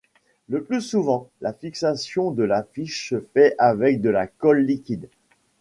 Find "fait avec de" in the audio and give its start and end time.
3.35-4.09